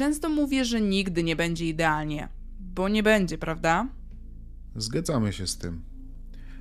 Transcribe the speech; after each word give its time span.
Często 0.00 0.28
mówię, 0.28 0.64
że 0.64 0.80
nigdy 0.80 1.22
nie 1.22 1.36
będzie 1.36 1.68
idealnie, 1.68 2.28
bo 2.60 2.88
nie 2.88 3.02
będzie, 3.02 3.38
prawda? 3.38 3.88
Zgadzamy 4.76 5.32
się 5.32 5.46
z 5.46 5.58
tym. 5.58 5.82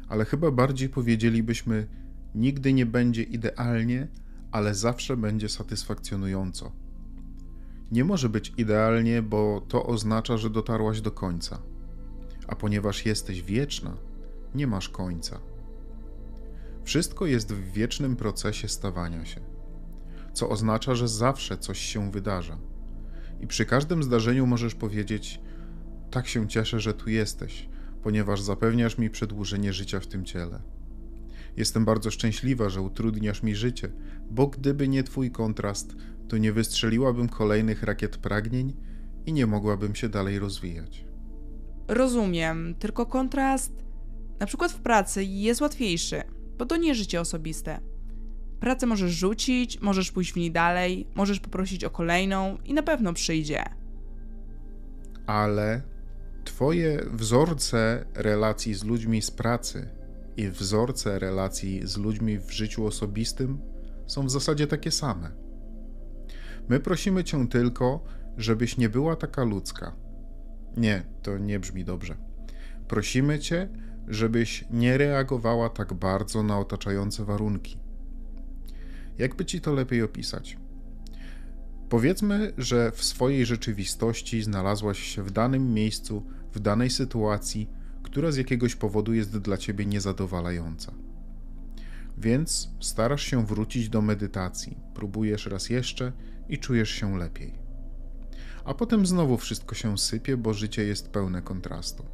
Ale 0.10 0.26
chyba 0.26 0.52
bardziej 0.52 0.90
powiedzielibyśmy: 0.90 1.88
nigdy 2.36 2.74
nie 2.74 2.86
będzie 2.86 3.24
idealnie, 3.24 4.08
ale 4.52 4.76
zawsze 4.76 5.18
będzie 5.18 5.50
satysfakcjonująco. 5.50 6.72
Nie 7.92 8.04
może 8.04 8.30
być 8.30 8.54
idealnie, 8.58 9.22
bo 9.22 9.62
to 9.68 9.86
oznacza, 9.86 10.38
że 10.38 10.50
dotarłaś 10.50 11.02
do 11.02 11.12
końca. 11.12 11.62
A 12.48 12.56
ponieważ 12.56 13.06
jesteś 13.06 13.42
wieczna, 13.42 13.98
nie 14.56 14.68
masz 14.68 14.90
końca. 14.90 15.40
Wszystko 16.84 17.26
jest 17.26 17.54
w 17.54 17.72
wiecznym 17.72 18.16
procesie 18.16 18.68
stawania 18.68 19.26
się, 19.26 19.42
co 20.34 20.50
oznacza, 20.50 20.96
że 20.96 21.08
zawsze 21.08 21.58
coś 21.58 21.80
się 21.80 22.12
wydarza. 22.12 22.58
I 23.40 23.48
przy 23.48 23.66
każdym 23.66 24.04
zdarzeniu 24.04 24.48
możesz 24.48 24.76
powiedzieć: 24.76 25.42
Tak 26.12 26.28
się 26.28 26.48
cieszę, 26.48 26.80
że 26.80 26.94
tu 26.94 27.10
jesteś, 27.10 27.70
ponieważ 28.04 28.42
zapewniasz 28.42 28.98
mi 28.98 29.10
przedłużenie 29.10 29.74
życia 29.74 30.00
w 30.00 30.08
tym 30.08 30.26
ciele. 30.26 30.62
Jestem 31.58 31.86
bardzo 31.86 32.12
szczęśliwa, 32.12 32.70
że 32.70 32.82
utrudniasz 32.82 33.44
mi 33.44 33.56
życie, 33.56 33.92
bo 34.32 34.48
gdyby 34.48 34.88
nie 34.88 35.04
Twój 35.04 35.32
kontrast, 35.32 35.96
to 36.28 36.38
nie 36.38 36.54
wystrzeliłabym 36.54 37.30
kolejnych 37.30 37.84
rakiet 37.84 38.18
pragnień 38.18 38.74
i 39.26 39.34
nie 39.34 39.48
mogłabym 39.48 39.96
się 39.96 40.10
dalej 40.10 40.40
rozwijać. 40.40 41.06
Rozumiem, 41.88 42.76
tylko 42.80 43.06
kontrast, 43.06 43.84
na 44.40 44.46
przykład 44.46 44.72
w 44.72 44.80
pracy, 44.80 45.24
jest 45.24 45.62
łatwiejszy, 45.62 46.22
bo 46.58 46.66
to 46.66 46.78
nie 46.78 46.96
życie 46.96 47.22
osobiste. 47.22 47.80
Pracę 48.60 48.86
możesz 48.86 49.12
rzucić, 49.12 49.82
możesz 49.82 50.12
pójść 50.12 50.34
w 50.34 50.36
niej 50.36 50.52
dalej, 50.52 51.08
możesz 51.16 51.40
poprosić 51.40 51.84
o 51.84 51.90
kolejną 51.90 52.58
i 52.66 52.74
na 52.74 52.84
pewno 52.84 53.14
przyjdzie. 53.14 53.64
Ale 55.26 55.82
Twoje 56.50 57.06
wzorce 57.14 58.06
relacji 58.16 58.74
z 58.74 58.84
ludźmi 58.84 59.22
z 59.22 59.32
pracy 59.32 59.90
i 60.38 60.50
wzorce 60.50 61.20
relacji 61.20 61.88
z 61.88 61.98
ludźmi 61.98 62.40
w 62.40 62.52
życiu 62.52 62.86
osobistym 62.86 63.60
są 64.08 64.26
w 64.26 64.32
zasadzie 64.32 64.68
takie 64.68 64.92
same. 64.92 65.32
My 66.70 66.80
prosimy 66.80 67.24
Cię 67.24 67.48
tylko, 67.48 68.04
żebyś 68.38 68.78
nie 68.78 68.90
była 68.90 69.16
taka 69.16 69.44
ludzka. 69.44 69.96
Nie, 70.78 71.04
to 71.22 71.38
nie 71.38 71.60
brzmi 71.60 71.86
dobrze. 71.86 72.16
Prosimy 72.88 73.40
Cię, 73.40 73.70
żebyś 74.08 74.66
nie 74.72 74.98
reagowała 74.98 75.70
tak 75.70 75.94
bardzo 75.94 76.44
na 76.44 76.60
otaczające 76.60 77.26
warunki. 77.26 77.78
Jakby 79.20 79.46
Ci 79.46 79.62
to 79.62 79.74
lepiej 79.74 80.02
opisać? 80.02 80.58
Powiedzmy, 81.90 82.54
że 82.58 82.92
w 82.92 83.04
swojej 83.04 83.46
rzeczywistości 83.46 84.44
znalazłaś 84.44 85.00
się 85.00 85.24
w 85.24 85.32
danym 85.32 85.74
miejscu, 85.74 86.24
w 86.54 86.60
danej 86.60 86.90
sytuacji, 86.90 87.70
która 88.04 88.32
z 88.32 88.38
jakiegoś 88.38 88.76
powodu 88.76 89.14
jest 89.14 89.38
dla 89.38 89.58
ciebie 89.58 89.86
niezadowalająca. 89.86 90.94
Więc 92.18 92.70
starasz 92.80 93.24
się 93.24 93.46
wrócić 93.46 93.90
do 93.90 94.02
medytacji, 94.02 94.78
próbujesz 94.94 95.46
raz 95.46 95.70
jeszcze 95.70 96.12
i 96.50 96.58
czujesz 96.58 96.90
się 96.90 97.18
lepiej. 97.18 97.54
A 98.66 98.74
potem 98.74 99.06
znowu 99.06 99.38
wszystko 99.38 99.76
się 99.76 99.98
sypie, 99.98 100.38
bo 100.38 100.54
życie 100.54 100.84
jest 100.84 101.10
pełne 101.10 101.42
kontrastu. 101.42 102.06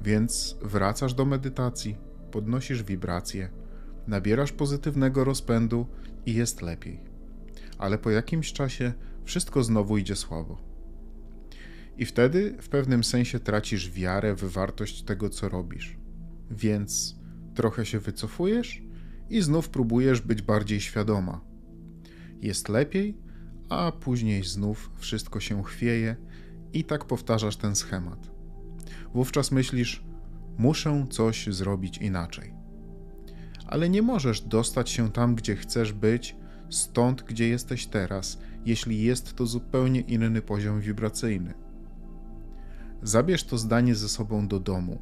Więc 0.00 0.56
wracasz 0.62 1.14
do 1.14 1.24
medytacji, 1.24 1.96
podnosisz 2.30 2.82
wibracje, 2.82 3.61
nabierasz 4.06 4.52
pozytywnego 4.52 5.24
rozpędu 5.24 5.86
i 6.26 6.34
jest 6.34 6.62
lepiej. 6.62 7.00
Ale 7.78 7.98
po 7.98 8.10
jakimś 8.10 8.52
czasie 8.52 8.92
wszystko 9.24 9.62
znowu 9.62 9.98
idzie 9.98 10.16
słabo 10.16 10.72
i 11.98 12.06
wtedy 12.06 12.56
w 12.60 12.68
pewnym 12.68 13.04
sensie 13.04 13.40
tracisz 13.40 13.90
wiarę 13.90 14.34
w 14.34 14.44
wartość 14.44 15.02
tego, 15.02 15.30
co 15.30 15.48
robisz. 15.48 15.96
Więc 16.50 17.16
trochę 17.54 17.86
się 17.86 17.98
wycofujesz 17.98 18.82
i 19.30 19.42
znów 19.42 19.68
próbujesz 19.68 20.20
być 20.20 20.42
bardziej 20.42 20.80
świadoma. 20.80 21.40
Jest 22.40 22.68
lepiej, 22.68 23.18
a 23.68 23.92
później 23.92 24.44
znów 24.44 24.90
wszystko 24.98 25.40
się 25.40 25.64
chwieje 25.64 26.16
i 26.72 26.84
tak 26.84 27.04
powtarzasz 27.04 27.56
ten 27.56 27.76
schemat. 27.76 28.30
Wówczas 29.14 29.50
myślisz, 29.50 30.04
muszę 30.58 31.06
coś 31.10 31.46
zrobić 31.46 31.98
inaczej. 31.98 32.61
Ale 33.72 33.88
nie 33.88 34.02
możesz 34.02 34.40
dostać 34.40 34.90
się 34.90 35.12
tam, 35.12 35.34
gdzie 35.34 35.56
chcesz 35.56 35.92
być, 35.92 36.36
stąd, 36.70 37.22
gdzie 37.22 37.48
jesteś 37.48 37.86
teraz, 37.86 38.38
jeśli 38.66 39.02
jest 39.02 39.34
to 39.34 39.46
zupełnie 39.46 40.00
inny 40.00 40.42
poziom 40.42 40.80
wibracyjny. 40.80 41.54
Zabierz 43.02 43.44
to 43.44 43.58
zdanie 43.58 43.94
ze 43.94 44.08
sobą 44.08 44.48
do 44.48 44.60
domu. 44.60 44.98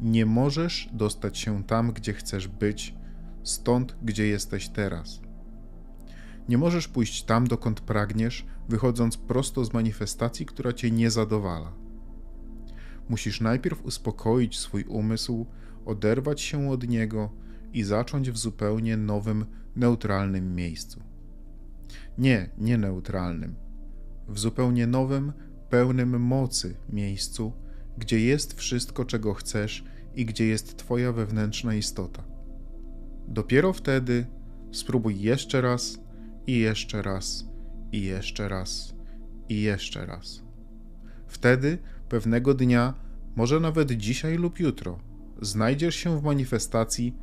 Nie 0.00 0.26
możesz 0.26 0.88
dostać 0.92 1.38
się 1.38 1.64
tam, 1.64 1.92
gdzie 1.92 2.12
chcesz 2.12 2.48
być, 2.48 2.94
stąd, 3.42 3.96
gdzie 4.02 4.26
jesteś 4.26 4.68
teraz. 4.68 5.20
Nie 6.48 6.58
możesz 6.58 6.88
pójść 6.88 7.22
tam, 7.22 7.46
dokąd 7.46 7.80
pragniesz, 7.80 8.46
wychodząc 8.68 9.16
prosto 9.16 9.64
z 9.64 9.72
manifestacji, 9.72 10.46
która 10.46 10.72
cię 10.72 10.90
nie 10.90 11.10
zadowala. 11.10 11.72
Musisz 13.08 13.40
najpierw 13.40 13.84
uspokoić 13.84 14.58
swój 14.58 14.84
umysł, 14.84 15.46
oderwać 15.86 16.40
się 16.40 16.70
od 16.70 16.88
niego 16.88 17.47
i 17.72 17.84
zacząć 17.84 18.30
w 18.30 18.38
zupełnie 18.38 18.96
nowym, 18.96 19.46
neutralnym 19.76 20.54
miejscu. 20.54 21.02
Nie, 22.18 22.50
nie 22.58 22.78
neutralnym. 22.78 23.54
W 24.28 24.38
zupełnie 24.38 24.86
nowym, 24.86 25.32
pełnym 25.70 26.20
mocy 26.20 26.76
miejscu, 26.88 27.52
gdzie 27.98 28.20
jest 28.20 28.54
wszystko, 28.54 29.04
czego 29.04 29.34
chcesz 29.34 29.84
i 30.14 30.26
gdzie 30.26 30.46
jest 30.46 30.76
Twoja 30.76 31.12
wewnętrzna 31.12 31.74
istota. 31.74 32.24
Dopiero 33.28 33.72
wtedy 33.72 34.26
spróbuj 34.72 35.20
jeszcze 35.20 35.60
raz 35.60 35.98
i 36.46 36.58
jeszcze 36.58 37.02
raz 37.02 37.48
i 37.92 38.02
jeszcze 38.02 38.48
raz 38.48 38.94
i 39.48 39.62
jeszcze 39.62 40.06
raz. 40.06 40.42
Wtedy 41.26 41.78
pewnego 42.08 42.54
dnia, 42.54 42.94
może 43.36 43.60
nawet 43.60 43.92
dzisiaj 43.92 44.36
lub 44.36 44.60
jutro, 44.60 44.98
znajdziesz 45.42 45.94
się 45.94 46.20
w 46.20 46.22
manifestacji, 46.22 47.16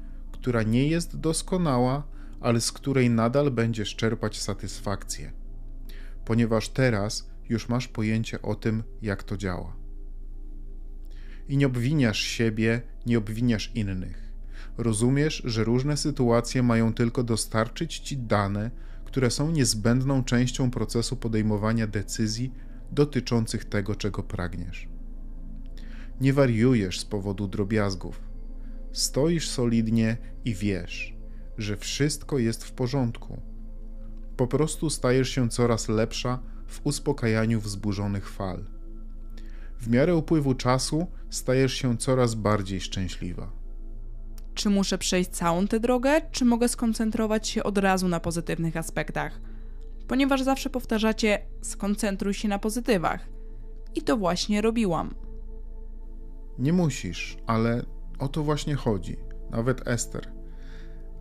która 0.45 0.63
nie 0.63 0.87
jest 0.87 1.19
doskonała, 1.19 2.03
ale 2.41 2.61
z 2.61 2.71
której 2.71 3.09
nadal 3.09 3.51
będziesz 3.51 3.95
czerpać 3.95 4.41
satysfakcję, 4.41 5.31
ponieważ 6.25 6.69
teraz 6.69 7.29
już 7.49 7.69
masz 7.69 7.87
pojęcie 7.87 8.41
o 8.41 8.55
tym, 8.55 8.83
jak 9.01 9.23
to 9.23 9.37
działa. 9.37 9.75
I 11.47 11.57
nie 11.57 11.67
obwiniasz 11.67 12.19
siebie, 12.19 12.81
nie 13.05 13.17
obwiniasz 13.17 13.71
innych. 13.75 14.31
Rozumiesz, 14.77 15.41
że 15.45 15.63
różne 15.63 15.97
sytuacje 15.97 16.63
mają 16.63 16.93
tylko 16.93 17.23
dostarczyć 17.23 17.99
ci 17.99 18.17
dane, 18.17 18.71
które 19.05 19.31
są 19.31 19.51
niezbędną 19.51 20.23
częścią 20.23 20.71
procesu 20.71 21.15
podejmowania 21.15 21.87
decyzji 21.87 22.51
dotyczących 22.91 23.65
tego, 23.65 23.95
czego 23.95 24.23
pragniesz. 24.23 24.87
Nie 26.21 26.33
wariujesz 26.33 26.99
z 26.99 27.05
powodu 27.05 27.47
drobiazgów. 27.47 28.34
Stoisz 28.95 29.49
solidnie 29.49 30.17
i 30.45 30.53
wiesz, 30.53 31.15
że 31.57 31.77
wszystko 31.77 32.37
jest 32.37 32.63
w 32.63 32.71
porządku. 32.71 33.41
Po 34.37 34.47
prostu 34.47 34.89
stajesz 34.89 35.29
się 35.29 35.49
coraz 35.49 35.89
lepsza 35.89 36.39
w 36.67 36.81
uspokajaniu 36.83 37.61
wzburzonych 37.61 38.29
fal. 38.29 38.65
W 39.79 39.87
miarę 39.87 40.15
upływu 40.15 40.53
czasu 40.53 41.07
stajesz 41.29 41.73
się 41.73 41.97
coraz 41.97 42.35
bardziej 42.35 42.81
szczęśliwa. 42.81 43.51
Czy 44.53 44.69
muszę 44.69 44.97
przejść 44.97 45.29
całą 45.29 45.67
tę 45.67 45.79
drogę, 45.79 46.21
czy 46.31 46.45
mogę 46.45 46.67
skoncentrować 46.67 47.47
się 47.47 47.63
od 47.63 47.77
razu 47.77 48.07
na 48.07 48.19
pozytywnych 48.19 48.77
aspektach? 48.77 49.41
Ponieważ 50.07 50.41
zawsze 50.41 50.69
powtarzacie: 50.69 51.41
skoncentruj 51.61 52.33
się 52.33 52.47
na 52.47 52.59
pozytywach. 52.59 53.27
I 53.95 54.01
to 54.01 54.17
właśnie 54.17 54.61
robiłam. 54.61 55.15
Nie 56.59 56.73
musisz, 56.73 57.37
ale 57.47 57.94
o 58.19 58.27
to 58.27 58.43
właśnie 58.43 58.75
chodzi. 58.75 59.17
Nawet 59.51 59.87
Ester. 59.87 60.31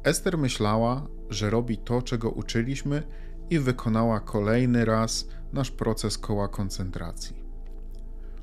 Ester 0.04 0.38
myślała, 0.38 1.06
że 1.30 1.50
robi 1.50 1.78
to, 1.78 2.02
czego 2.02 2.30
uczyliśmy, 2.30 3.02
i 3.50 3.58
wykonała 3.58 4.20
kolejny 4.20 4.84
raz 4.84 5.28
nasz 5.52 5.70
proces 5.70 6.18
koła 6.18 6.48
koncentracji. 6.48 7.44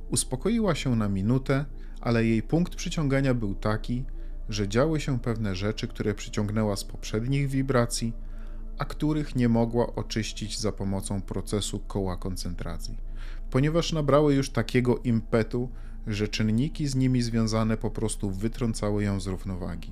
Uspokoiła 0.09 0.75
się 0.75 0.95
na 0.95 1.09
minutę, 1.09 1.65
ale 2.01 2.25
jej 2.25 2.43
punkt 2.43 2.75
przyciągania 2.75 3.33
był 3.33 3.55
taki, 3.55 4.05
że 4.49 4.67
działy 4.67 4.99
się 4.99 5.19
pewne 5.19 5.55
rzeczy, 5.55 5.87
które 5.87 6.13
przyciągnęła 6.13 6.75
z 6.75 6.83
poprzednich 6.83 7.49
wibracji, 7.49 8.13
a 8.77 8.85
których 8.85 9.35
nie 9.35 9.49
mogła 9.49 9.95
oczyścić 9.95 10.59
za 10.59 10.71
pomocą 10.71 11.21
procesu 11.21 11.79
koła 11.79 12.17
koncentracji, 12.17 12.97
ponieważ 13.49 13.93
nabrały 13.93 14.35
już 14.35 14.49
takiego 14.49 14.97
impetu, 14.97 15.69
że 16.07 16.27
czynniki 16.27 16.87
z 16.87 16.95
nimi 16.95 17.21
związane 17.21 17.77
po 17.77 17.91
prostu 17.91 18.31
wytrącały 18.31 19.03
ją 19.03 19.19
z 19.19 19.27
równowagi. 19.27 19.91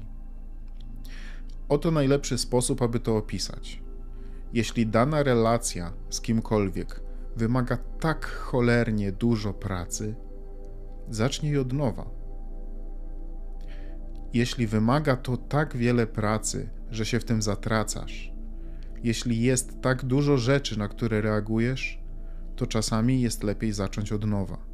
Oto 1.69 1.91
najlepszy 1.91 2.37
sposób, 2.37 2.81
aby 2.81 2.99
to 2.99 3.17
opisać. 3.17 3.81
Jeśli 4.53 4.87
dana 4.87 5.23
relacja 5.23 5.93
z 6.09 6.21
kimkolwiek 6.21 7.01
wymaga 7.35 7.77
tak 7.99 8.25
cholernie 8.25 9.11
dużo 9.11 9.53
pracy, 9.53 10.15
zacznij 11.09 11.57
od 11.57 11.73
nowa. 11.73 12.09
Jeśli 14.33 14.67
wymaga 14.67 15.15
to 15.15 15.37
tak 15.37 15.77
wiele 15.77 16.07
pracy, 16.07 16.69
że 16.89 17.05
się 17.05 17.19
w 17.19 17.25
tym 17.25 17.41
zatracasz, 17.41 18.33
jeśli 19.03 19.41
jest 19.41 19.81
tak 19.81 20.05
dużo 20.05 20.37
rzeczy, 20.37 20.79
na 20.79 20.87
które 20.87 21.21
reagujesz, 21.21 22.01
to 22.55 22.67
czasami 22.67 23.21
jest 23.21 23.43
lepiej 23.43 23.73
zacząć 23.73 24.11
od 24.11 24.25
nowa. 24.25 24.68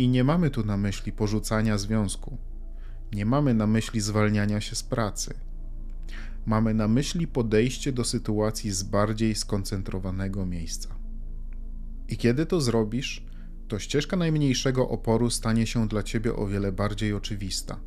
I 0.00 0.08
nie 0.08 0.24
mamy 0.24 0.50
tu 0.50 0.64
na 0.64 0.76
myśli 0.76 1.12
porzucania 1.12 1.78
związku, 1.78 2.38
nie 3.12 3.26
mamy 3.26 3.54
na 3.54 3.66
myśli 3.66 4.00
zwalniania 4.00 4.60
się 4.60 4.76
z 4.76 4.82
pracy. 4.82 5.34
Mamy 6.46 6.74
na 6.74 6.88
myśli 6.88 7.26
podejście 7.26 7.92
do 7.92 8.04
sytuacji 8.04 8.70
z 8.70 8.82
bardziej 8.82 9.34
skoncentrowanego 9.34 10.46
miejsca. 10.46 10.88
I 12.08 12.16
kiedy 12.16 12.46
to 12.46 12.60
zrobisz, 12.60 13.26
to 13.68 13.78
ścieżka 13.78 14.16
najmniejszego 14.16 14.88
oporu 14.88 15.30
stanie 15.30 15.66
się 15.66 15.88
dla 15.88 16.02
ciebie 16.02 16.36
o 16.36 16.46
wiele 16.46 16.72
bardziej 16.72 17.12
oczywista. 17.12 17.80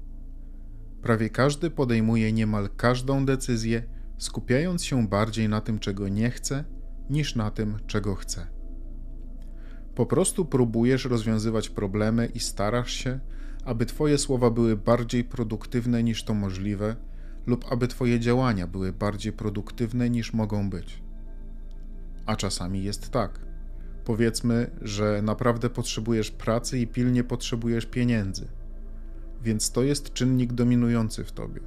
Prawie 1.02 1.30
każdy 1.30 1.70
podejmuje 1.70 2.34
niemal 2.34 2.70
każdą 2.78 3.26
decyzję, 3.26 3.84
skupiając 4.18 4.84
się 4.84 5.08
bardziej 5.08 5.50
na 5.50 5.62
tym, 5.62 5.80
czego 5.80 6.08
nie 6.08 6.32
chce, 6.32 6.66
niż 7.10 7.36
na 7.36 7.52
tym, 7.52 7.80
czego 7.88 8.16
chce. 8.16 8.63
Po 9.96 10.06
prostu 10.06 10.46
próbujesz 10.46 11.06
rozwiązywać 11.06 11.70
problemy 11.70 12.26
i 12.26 12.40
starasz 12.40 12.92
się, 12.92 13.20
aby 13.66 13.86
Twoje 13.86 14.18
słowa 14.18 14.50
były 14.50 14.78
bardziej 14.78 15.24
produktywne 15.24 16.04
niż 16.04 16.24
to 16.24 16.34
możliwe, 16.34 16.96
lub 17.48 17.66
aby 17.72 17.88
Twoje 17.88 18.20
działania 18.20 18.68
były 18.68 18.94
bardziej 18.94 19.34
produktywne 19.34 20.10
niż 20.10 20.34
mogą 20.34 20.70
być. 20.70 21.04
A 22.26 22.36
czasami 22.36 22.84
jest 22.84 23.10
tak. 23.10 23.40
Powiedzmy, 24.06 24.72
że 24.82 25.22
naprawdę 25.22 25.70
potrzebujesz 25.70 26.32
pracy 26.32 26.80
i 26.80 26.88
pilnie 26.88 27.24
potrzebujesz 27.24 27.86
pieniędzy, 27.86 28.48
więc 29.44 29.72
to 29.72 29.84
jest 29.84 30.14
czynnik 30.14 30.54
dominujący 30.54 31.24
w 31.24 31.32
Tobie. 31.32 31.62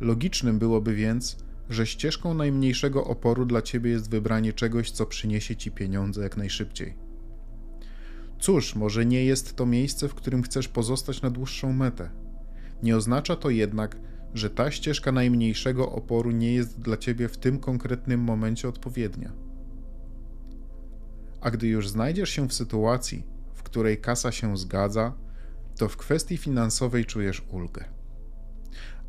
Logicznym 0.00 0.58
byłoby 0.58 0.94
więc, 0.94 1.36
że 1.70 1.86
ścieżką 1.86 2.34
najmniejszego 2.34 3.04
oporu 3.04 3.46
dla 3.46 3.62
Ciebie 3.62 3.90
jest 3.90 4.10
wybranie 4.10 4.52
czegoś, 4.52 4.90
co 4.90 5.06
przyniesie 5.06 5.56
Ci 5.56 5.70
pieniądze 5.70 6.22
jak 6.22 6.36
najszybciej. 6.36 7.03
Cóż, 8.44 8.74
może 8.74 9.06
nie 9.06 9.24
jest 9.24 9.56
to 9.56 9.66
miejsce, 9.66 10.08
w 10.08 10.14
którym 10.14 10.42
chcesz 10.42 10.68
pozostać 10.68 11.22
na 11.22 11.30
dłuższą 11.30 11.72
metę. 11.72 12.10
Nie 12.82 12.96
oznacza 12.96 13.36
to 13.36 13.50
jednak, 13.50 13.96
że 14.34 14.50
ta 14.50 14.70
ścieżka 14.70 15.12
najmniejszego 15.12 15.92
oporu 15.92 16.30
nie 16.30 16.54
jest 16.54 16.80
dla 16.80 16.96
ciebie 16.96 17.28
w 17.28 17.36
tym 17.36 17.58
konkretnym 17.58 18.20
momencie 18.20 18.68
odpowiednia. 18.68 19.32
A 21.40 21.50
gdy 21.50 21.66
już 21.66 21.88
znajdziesz 21.88 22.30
się 22.30 22.48
w 22.48 22.54
sytuacji, 22.54 23.26
w 23.54 23.62
której 23.62 24.00
kasa 24.00 24.32
się 24.32 24.56
zgadza, 24.56 25.12
to 25.76 25.88
w 25.88 25.96
kwestii 25.96 26.36
finansowej 26.36 27.04
czujesz 27.04 27.42
ulgę. 27.50 27.84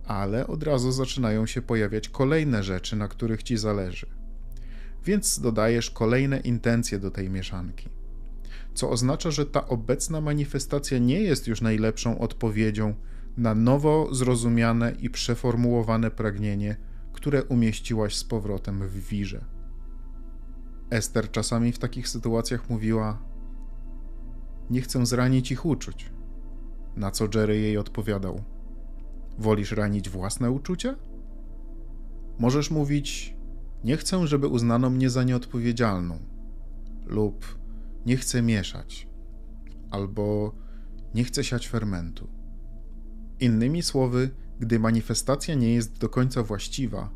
Ale 0.05 0.47
od 0.47 0.63
razu 0.63 0.91
zaczynają 0.91 1.45
się 1.45 1.61
pojawiać 1.61 2.09
kolejne 2.09 2.63
rzeczy, 2.63 2.95
na 2.95 3.07
których 3.07 3.43
ci 3.43 3.57
zależy. 3.57 4.07
Więc 5.05 5.39
dodajesz 5.39 5.91
kolejne 5.91 6.39
intencje 6.39 6.99
do 6.99 7.11
tej 7.11 7.29
mieszanki 7.29 8.04
co 8.75 8.89
oznacza, 8.89 9.31
że 9.31 9.45
ta 9.45 9.67
obecna 9.67 10.21
manifestacja 10.21 10.97
nie 10.97 11.19
jest 11.19 11.47
już 11.47 11.61
najlepszą 11.61 12.19
odpowiedzią 12.19 12.95
na 13.37 13.55
nowo 13.55 14.15
zrozumiane 14.15 14.91
i 14.99 15.09
przeformułowane 15.09 16.11
pragnienie, 16.11 16.77
które 17.13 17.43
umieściłaś 17.43 18.15
z 18.15 18.23
powrotem 18.23 18.87
w 18.87 19.07
wirze. 19.07 19.45
Ester 20.89 21.31
czasami 21.31 21.71
w 21.71 21.79
takich 21.79 22.09
sytuacjach 22.09 22.69
mówiła: 22.69 23.21
Nie 24.69 24.81
chcę 24.81 25.05
zranić 25.05 25.51
ich 25.51 25.65
uczuć. 25.65 26.11
Na 26.95 27.11
co 27.11 27.27
Jerry 27.35 27.59
jej 27.59 27.77
odpowiadał: 27.77 28.43
Wolisz 29.37 29.71
ranić 29.71 30.09
własne 30.09 30.51
uczucia? 30.51 30.95
Możesz 32.39 32.71
mówić: 32.71 33.37
Nie 33.83 33.97
chcę, 33.97 34.27
żeby 34.27 34.47
uznano 34.47 34.89
mnie 34.89 35.09
za 35.09 35.23
nieodpowiedzialną, 35.23 36.19
lub 37.05 37.64
nie 38.05 38.17
chcę 38.17 38.41
mieszać, 38.41 39.07
albo 39.91 40.55
nie 41.13 41.23
chcę 41.23 41.43
siać 41.43 41.67
fermentu. 41.67 42.27
Innymi 43.39 43.83
słowy, 43.83 44.29
gdy 44.59 44.79
manifestacja 44.79 45.55
nie 45.55 45.73
jest 45.73 45.97
do 45.97 46.09
końca 46.09 46.43
właściwa, 46.43 47.09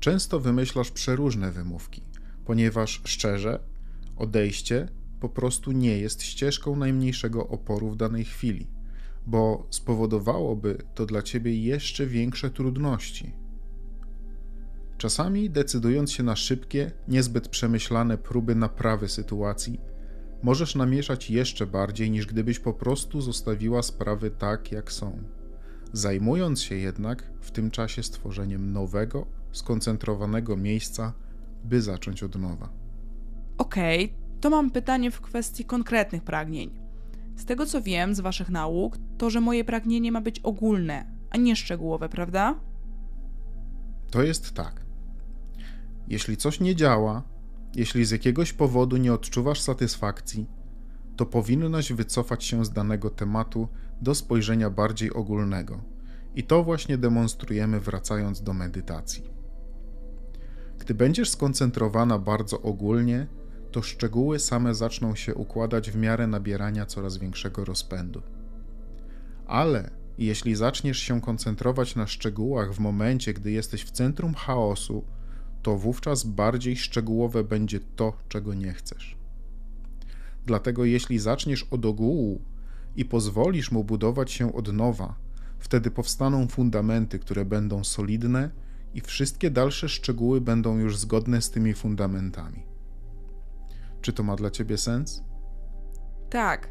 często 0.00 0.40
wymyślasz 0.40 0.90
przeróżne 0.90 1.50
wymówki, 1.50 2.02
ponieważ 2.44 3.02
szczerze, 3.04 3.60
odejście 4.16 4.88
po 5.20 5.28
prostu 5.28 5.72
nie 5.72 5.98
jest 5.98 6.22
ścieżką 6.22 6.76
najmniejszego 6.76 7.48
oporu 7.48 7.90
w 7.90 7.96
danej 7.96 8.24
chwili, 8.24 8.66
bo 9.26 9.66
spowodowałoby 9.70 10.82
to 10.94 11.06
dla 11.06 11.22
ciebie 11.22 11.60
jeszcze 11.62 12.06
większe 12.06 12.50
trudności. 12.50 13.32
Czasami 14.98 15.50
decydując 15.50 16.12
się 16.12 16.22
na 16.22 16.36
szybkie, 16.36 16.90
niezbyt 17.08 17.48
przemyślane 17.48 18.18
próby 18.18 18.54
naprawy 18.54 19.08
sytuacji, 19.08 19.80
możesz 20.42 20.74
namieszać 20.74 21.30
jeszcze 21.30 21.66
bardziej, 21.66 22.10
niż 22.10 22.26
gdybyś 22.26 22.58
po 22.58 22.74
prostu 22.74 23.20
zostawiła 23.20 23.82
sprawy 23.82 24.30
tak, 24.30 24.72
jak 24.72 24.92
są, 24.92 25.18
zajmując 25.92 26.62
się 26.62 26.74
jednak 26.74 27.30
w 27.40 27.50
tym 27.50 27.70
czasie 27.70 28.02
stworzeniem 28.02 28.72
nowego, 28.72 29.26
skoncentrowanego 29.52 30.56
miejsca, 30.56 31.12
by 31.64 31.82
zacząć 31.82 32.22
od 32.22 32.36
nowa. 32.36 32.68
Okej, 33.58 34.04
okay, 34.04 34.40
to 34.40 34.50
mam 34.50 34.70
pytanie 34.70 35.10
w 35.10 35.20
kwestii 35.20 35.64
konkretnych 35.64 36.22
pragnień. 36.22 36.70
Z 37.36 37.44
tego 37.44 37.66
co 37.66 37.82
wiem 37.82 38.14
z 38.14 38.20
Waszych 38.20 38.50
nauk, 38.50 38.96
to 39.18 39.30
że 39.30 39.40
moje 39.40 39.64
pragnienie 39.64 40.12
ma 40.12 40.20
być 40.20 40.40
ogólne, 40.40 41.12
a 41.30 41.36
nie 41.36 41.56
szczegółowe, 41.56 42.08
prawda? 42.08 42.60
To 44.10 44.22
jest 44.22 44.52
tak. 44.54 44.86
Jeśli 46.08 46.36
coś 46.36 46.60
nie 46.60 46.76
działa, 46.76 47.22
jeśli 47.74 48.04
z 48.04 48.10
jakiegoś 48.10 48.52
powodu 48.52 48.96
nie 48.96 49.12
odczuwasz 49.12 49.60
satysfakcji, 49.60 50.46
to 51.16 51.26
powinnaś 51.26 51.92
wycofać 51.92 52.44
się 52.44 52.64
z 52.64 52.70
danego 52.70 53.10
tematu 53.10 53.68
do 54.02 54.14
spojrzenia 54.14 54.70
bardziej 54.70 55.12
ogólnego. 55.12 55.80
I 56.34 56.42
to 56.42 56.64
właśnie 56.64 56.98
demonstrujemy 56.98 57.80
wracając 57.80 58.42
do 58.42 58.52
medytacji. 58.52 59.30
Gdy 60.78 60.94
będziesz 60.94 61.30
skoncentrowana 61.30 62.18
bardzo 62.18 62.62
ogólnie, 62.62 63.26
to 63.72 63.82
szczegóły 63.82 64.38
same 64.38 64.74
zaczną 64.74 65.14
się 65.14 65.34
układać 65.34 65.90
w 65.90 65.96
miarę 65.96 66.26
nabierania 66.26 66.86
coraz 66.86 67.16
większego 67.16 67.64
rozpędu. 67.64 68.22
Ale 69.46 69.90
jeśli 70.18 70.54
zaczniesz 70.54 70.98
się 70.98 71.20
koncentrować 71.20 71.96
na 71.96 72.06
szczegółach 72.06 72.72
w 72.72 72.78
momencie, 72.78 73.34
gdy 73.34 73.50
jesteś 73.50 73.84
w 73.84 73.90
centrum 73.90 74.34
chaosu, 74.34 75.04
to 75.62 75.76
wówczas 75.76 76.24
bardziej 76.24 76.76
szczegółowe 76.76 77.44
będzie 77.44 77.80
to, 77.96 78.12
czego 78.28 78.54
nie 78.54 78.72
chcesz. 78.72 79.16
Dlatego, 80.46 80.84
jeśli 80.84 81.18
zaczniesz 81.18 81.66
od 81.70 81.86
ogółu 81.86 82.40
i 82.96 83.04
pozwolisz 83.04 83.70
mu 83.70 83.84
budować 83.84 84.32
się 84.32 84.54
od 84.54 84.72
nowa, 84.72 85.14
wtedy 85.58 85.90
powstaną 85.90 86.46
fundamenty, 86.48 87.18
które 87.18 87.44
będą 87.44 87.84
solidne 87.84 88.50
i 88.94 89.00
wszystkie 89.00 89.50
dalsze 89.50 89.88
szczegóły 89.88 90.40
będą 90.40 90.78
już 90.78 90.98
zgodne 90.98 91.42
z 91.42 91.50
tymi 91.50 91.74
fundamentami. 91.74 92.62
Czy 94.00 94.12
to 94.12 94.22
ma 94.22 94.36
dla 94.36 94.50
ciebie 94.50 94.78
sens? 94.78 95.24
Tak. 96.30 96.68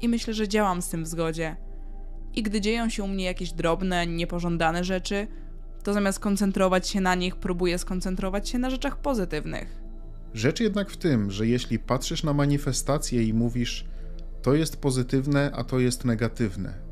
I 0.00 0.08
myślę, 0.08 0.34
że 0.34 0.48
działam 0.48 0.82
z 0.82 0.88
tym 0.88 1.04
w 1.04 1.06
zgodzie. 1.06 1.56
I 2.34 2.42
gdy 2.42 2.60
dzieją 2.60 2.88
się 2.88 3.02
u 3.04 3.08
mnie 3.08 3.24
jakieś 3.24 3.52
drobne, 3.52 4.06
niepożądane 4.06 4.84
rzeczy, 4.84 5.26
to 5.82 5.92
zamiast 5.92 6.18
koncentrować 6.18 6.88
się 6.88 7.00
na 7.00 7.14
nich, 7.14 7.36
próbuję 7.36 7.78
skoncentrować 7.78 8.48
się 8.48 8.58
na 8.58 8.70
rzeczach 8.70 8.96
pozytywnych. 8.96 9.80
Rzecz 10.34 10.60
jednak 10.60 10.90
w 10.90 10.96
tym, 10.96 11.30
że 11.30 11.46
jeśli 11.46 11.78
patrzysz 11.78 12.22
na 12.22 12.32
manifestacje 12.32 13.22
i 13.22 13.34
mówisz, 13.34 13.88
to 14.42 14.54
jest 14.54 14.76
pozytywne, 14.76 15.50
a 15.54 15.64
to 15.64 15.78
jest 15.78 16.04
negatywne, 16.04 16.90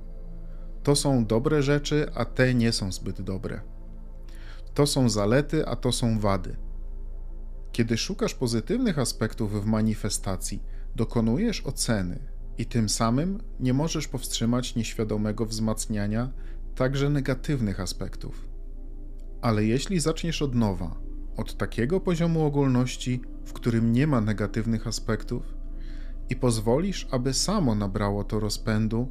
to 0.83 0.97
są 0.97 1.27
dobre 1.27 1.63
rzeczy, 1.63 2.11
a 2.15 2.25
te 2.25 2.55
nie 2.55 2.73
są 2.73 2.93
zbyt 2.93 3.23
dobre. 3.23 3.61
To 4.75 4.87
są 4.87 5.09
zalety, 5.09 5.67
a 5.67 5.77
to 5.77 5.93
są 5.93 6.19
wady. 6.21 6.57
Kiedy 7.73 7.97
szukasz 7.97 8.35
pozytywnych 8.35 8.99
aspektów 8.99 9.63
w 9.63 9.67
manifestacji, 9.67 10.63
dokonujesz 10.97 11.67
oceny 11.67 12.19
i 12.59 12.67
tym 12.67 12.89
samym 12.89 13.43
nie 13.61 13.75
możesz 13.75 14.09
powstrzymać 14.09 14.75
nieświadomego 14.75 15.47
wzmacniania 15.47 16.33
także 16.75 17.11
negatywnych 17.11 17.81
aspektów. 17.81 18.49
Ale 19.41 19.65
jeśli 19.65 20.01
zaczniesz 20.01 20.43
od 20.43 20.55
nowa, 20.55 21.01
od 21.37 21.57
takiego 21.57 22.01
poziomu 22.01 22.45
ogólności, 22.45 23.21
w 23.45 23.53
którym 23.53 23.93
nie 23.93 24.07
ma 24.07 24.21
negatywnych 24.21 24.87
aspektów, 24.87 25.55
i 26.31 26.37
pozwolisz, 26.37 27.09
aby 27.11 27.35
samo 27.35 27.75
nabrało 27.75 28.25
to 28.25 28.41
rozpędu, 28.41 29.09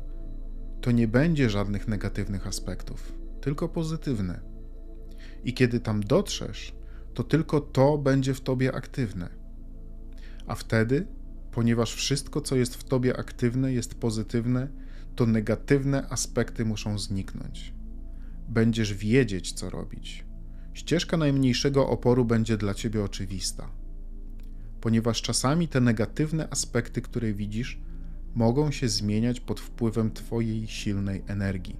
to 0.81 0.91
nie 0.91 1.07
będzie 1.07 1.49
żadnych 1.49 1.87
negatywnych 1.87 2.47
aspektów, 2.47 3.13
tylko 3.41 3.69
pozytywne. 3.69 4.39
I 5.43 5.53
kiedy 5.53 5.79
tam 5.79 6.03
dotrzesz, 6.03 6.75
to 7.13 7.23
tylko 7.23 7.61
to 7.61 7.97
będzie 7.97 8.33
w 8.33 8.41
tobie 8.41 8.75
aktywne. 8.75 9.29
A 10.47 10.55
wtedy, 10.55 11.07
ponieważ 11.51 11.93
wszystko, 11.95 12.41
co 12.41 12.55
jest 12.55 12.75
w 12.75 12.83
tobie 12.83 13.17
aktywne, 13.17 13.73
jest 13.73 13.95
pozytywne, 13.95 14.67
to 15.15 15.25
negatywne 15.25 16.09
aspekty 16.09 16.65
muszą 16.65 16.99
zniknąć. 16.99 17.76
Będziesz 18.47 18.93
wiedzieć, 18.93 19.53
co 19.53 19.69
robić. 19.69 20.25
Ścieżka 20.73 21.17
najmniejszego 21.17 21.89
oporu 21.89 22.25
będzie 22.25 22.57
dla 22.57 22.73
ciebie 22.73 23.03
oczywista, 23.03 23.69
ponieważ 24.81 25.21
czasami 25.21 25.67
te 25.67 25.81
negatywne 25.81 26.49
aspekty, 26.49 27.01
które 27.01 27.33
widzisz, 27.33 27.79
mogą 28.35 28.71
się 28.71 28.89
zmieniać 28.89 29.39
pod 29.39 29.59
wpływem 29.59 30.11
Twojej 30.11 30.67
silnej 30.67 31.23
energii. 31.27 31.75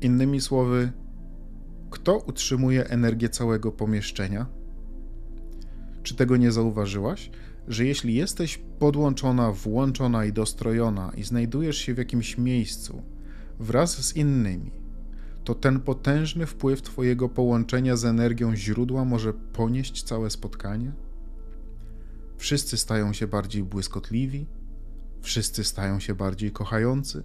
Innymi 0.00 0.40
słowy, 0.40 0.92
kto 1.90 2.18
utrzymuje 2.18 2.86
energię 2.86 3.28
całego 3.28 3.72
pomieszczenia? 3.72 4.46
Czy 6.02 6.14
tego 6.14 6.36
nie 6.36 6.52
zauważyłaś? 6.52 7.30
Że 7.68 7.84
jeśli 7.84 8.14
jesteś 8.14 8.58
podłączona, 8.78 9.52
włączona 9.52 10.24
i 10.24 10.32
dostrojona 10.32 11.12
i 11.16 11.22
znajdujesz 11.22 11.76
się 11.76 11.94
w 11.94 11.98
jakimś 11.98 12.38
miejscu 12.38 13.02
wraz 13.58 14.04
z 14.06 14.16
innymi, 14.16 14.70
to 15.48 15.54
ten 15.54 15.80
potężny 15.80 16.46
wpływ 16.46 16.82
Twojego 16.82 17.28
połączenia 17.28 17.96
z 17.96 18.04
energią 18.04 18.56
źródła 18.56 19.04
może 19.04 19.32
ponieść 19.32 20.02
całe 20.02 20.30
spotkanie? 20.30 20.92
Wszyscy 22.36 22.76
stają 22.76 23.12
się 23.12 23.26
bardziej 23.26 23.62
błyskotliwi, 23.62 24.46
wszyscy 25.22 25.64
stają 25.64 26.00
się 26.00 26.14
bardziej 26.14 26.52
kochający, 26.52 27.22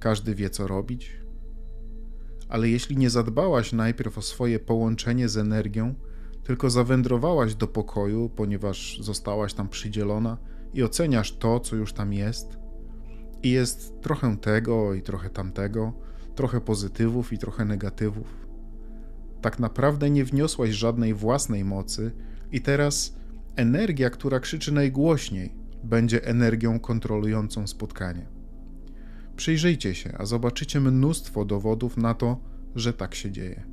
każdy 0.00 0.34
wie 0.34 0.50
co 0.50 0.66
robić. 0.66 1.16
Ale 2.48 2.68
jeśli 2.68 2.96
nie 2.96 3.10
zadbałaś 3.10 3.72
najpierw 3.72 4.18
o 4.18 4.22
swoje 4.22 4.58
połączenie 4.58 5.28
z 5.28 5.36
energią, 5.36 5.94
tylko 6.44 6.70
zawędrowałaś 6.70 7.54
do 7.54 7.68
pokoju, 7.68 8.30
ponieważ 8.36 8.98
zostałaś 9.00 9.54
tam 9.54 9.68
przydzielona 9.68 10.38
i 10.74 10.82
oceniasz 10.82 11.38
to, 11.38 11.60
co 11.60 11.76
już 11.76 11.92
tam 11.92 12.12
jest, 12.12 12.58
i 13.42 13.50
jest 13.50 14.00
trochę 14.00 14.36
tego 14.36 14.94
i 14.94 15.02
trochę 15.02 15.30
tamtego, 15.30 16.11
trochę 16.34 16.60
pozytywów 16.60 17.32
i 17.32 17.38
trochę 17.38 17.64
negatywów. 17.64 18.46
Tak 19.40 19.58
naprawdę 19.58 20.10
nie 20.10 20.24
wniosłaś 20.24 20.70
żadnej 20.70 21.14
własnej 21.14 21.64
mocy, 21.64 22.12
i 22.52 22.60
teraz 22.60 23.16
energia, 23.56 24.10
która 24.10 24.40
krzyczy 24.40 24.72
najgłośniej, 24.72 25.54
będzie 25.84 26.24
energią 26.24 26.80
kontrolującą 26.80 27.66
spotkanie. 27.66 28.26
Przyjrzyjcie 29.36 29.94
się, 29.94 30.14
a 30.18 30.26
zobaczycie 30.26 30.80
mnóstwo 30.80 31.44
dowodów 31.44 31.96
na 31.96 32.14
to, 32.14 32.40
że 32.74 32.92
tak 32.92 33.14
się 33.14 33.30
dzieje. 33.30 33.64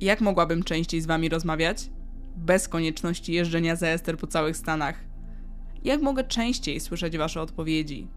Jak 0.00 0.20
mogłabym 0.20 0.62
częściej 0.62 1.00
z 1.00 1.06
wami 1.06 1.28
rozmawiać? 1.28 1.90
Bez 2.36 2.68
konieczności 2.68 3.32
jeżdżenia 3.32 3.76
za 3.76 3.86
Ester 3.86 4.18
po 4.18 4.26
całych 4.26 4.56
Stanach. 4.56 5.04
Jak 5.84 6.02
mogę 6.02 6.24
częściej 6.24 6.80
słyszeć 6.80 7.18
wasze 7.18 7.40
odpowiedzi? 7.40 8.08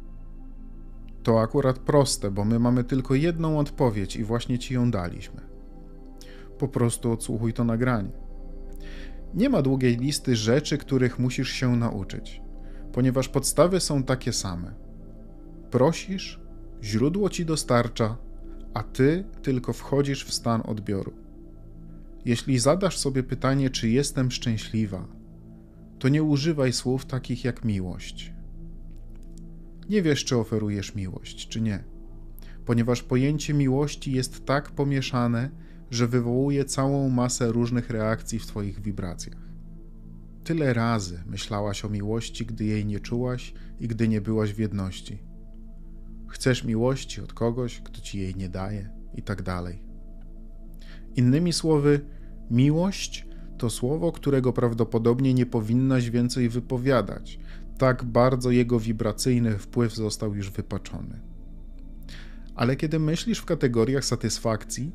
To 1.23 1.41
akurat 1.41 1.79
proste, 1.79 2.31
bo 2.31 2.45
my 2.45 2.59
mamy 2.59 2.83
tylko 2.83 3.15
jedną 3.15 3.59
odpowiedź 3.59 4.15
i 4.15 4.23
właśnie 4.23 4.59
ci 4.59 4.73
ją 4.73 4.91
daliśmy. 4.91 5.41
Po 6.57 6.67
prostu 6.67 7.11
odsłuchuj 7.11 7.53
to 7.53 7.63
nagranie. 7.63 8.11
Nie 9.33 9.49
ma 9.49 9.61
długiej 9.61 9.97
listy 9.97 10.35
rzeczy, 10.35 10.77
których 10.77 11.19
musisz 11.19 11.49
się 11.49 11.75
nauczyć, 11.75 12.41
ponieważ 12.93 13.29
podstawy 13.29 13.79
są 13.79 14.03
takie 14.03 14.33
same. 14.33 14.73
Prosisz, 15.71 16.39
źródło 16.83 17.29
ci 17.29 17.45
dostarcza, 17.45 18.17
a 18.73 18.83
ty 18.83 19.23
tylko 19.41 19.73
wchodzisz 19.73 20.25
w 20.25 20.33
stan 20.33 20.61
odbioru. 20.65 21.13
Jeśli 22.25 22.59
zadasz 22.59 22.97
sobie 22.97 23.23
pytanie, 23.23 23.69
czy 23.69 23.89
jestem 23.89 24.31
szczęśliwa, 24.31 25.07
to 25.99 26.09
nie 26.09 26.23
używaj 26.23 26.73
słów 26.73 27.05
takich 27.05 27.43
jak 27.43 27.65
miłość. 27.65 28.33
Nie 29.89 30.01
wiesz, 30.01 30.25
czy 30.25 30.37
oferujesz 30.37 30.95
miłość, 30.95 31.47
czy 31.47 31.61
nie, 31.61 31.83
ponieważ 32.65 33.03
pojęcie 33.03 33.53
miłości 33.53 34.11
jest 34.11 34.45
tak 34.45 34.71
pomieszane, 34.71 35.49
że 35.91 36.07
wywołuje 36.07 36.65
całą 36.65 37.09
masę 37.09 37.51
różnych 37.51 37.89
reakcji 37.89 38.39
w 38.39 38.45
Twoich 38.45 38.81
wibracjach. 38.81 39.49
Tyle 40.43 40.73
razy 40.73 41.23
myślałaś 41.27 41.85
o 41.85 41.89
miłości, 41.89 42.45
gdy 42.45 42.65
jej 42.65 42.85
nie 42.85 42.99
czułaś 42.99 43.53
i 43.79 43.87
gdy 43.87 44.07
nie 44.07 44.21
byłaś 44.21 44.53
w 44.53 44.59
jedności. 44.59 45.23
Chcesz 46.27 46.63
miłości 46.63 47.21
od 47.21 47.33
kogoś, 47.33 47.81
kto 47.81 48.01
ci 48.01 48.19
jej 48.19 48.35
nie 48.35 48.49
daje, 48.49 48.89
i 49.15 49.21
tak 49.21 49.41
dalej. 49.41 49.81
Innymi 51.15 51.53
słowy, 51.53 52.01
miłość 52.51 53.27
to 53.57 53.69
słowo, 53.69 54.11
którego 54.11 54.53
prawdopodobnie 54.53 55.33
nie 55.33 55.45
powinnaś 55.45 56.09
więcej 56.09 56.49
wypowiadać. 56.49 57.39
Tak 57.79 58.03
bardzo 58.03 58.51
jego 58.51 58.79
wibracyjny 58.79 59.57
wpływ 59.57 59.95
został 59.95 60.35
już 60.35 60.49
wypaczony. 60.49 61.19
Ale 62.55 62.75
kiedy 62.75 62.99
myślisz 62.99 63.39
w 63.39 63.45
kategoriach 63.45 64.05
satysfakcji, 64.05 64.91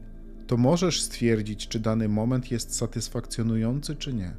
to 0.46 0.56
możesz 0.56 1.02
stwierdzić, 1.02 1.68
czy 1.68 1.80
dany 1.80 2.08
moment 2.08 2.50
jest 2.50 2.76
satysfakcjonujący, 2.76 3.96
czy 3.96 4.14
nie. 4.14 4.36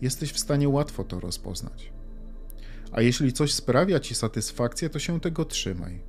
Jesteś 0.00 0.32
w 0.32 0.38
stanie 0.38 0.68
łatwo 0.68 1.04
to 1.04 1.20
rozpoznać. 1.20 1.92
A 2.92 3.00
jeśli 3.00 3.32
coś 3.32 3.52
sprawia 3.52 4.00
ci 4.00 4.14
satysfakcję, 4.14 4.90
to 4.90 4.98
się 4.98 5.20
tego 5.20 5.44
trzymaj. 5.44 6.02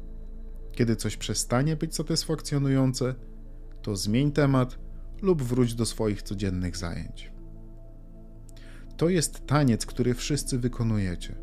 Kiedy 0.71 0.95
coś 0.95 1.17
przestanie 1.17 1.75
być 1.75 1.95
satysfakcjonujące, 1.95 3.15
to 3.81 3.95
zmień 3.95 4.31
temat 4.31 4.79
lub 5.21 5.43
wróć 5.43 5.73
do 5.73 5.85
swoich 5.85 6.21
codziennych 6.21 6.77
zajęć. 6.77 7.32
To 9.03 9.09
jest 9.09 9.47
taniec, 9.47 9.85
który 9.85 10.13
wszyscy 10.13 10.59
wykonujecie. 10.59 11.35